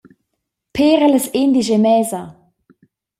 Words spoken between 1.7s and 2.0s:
e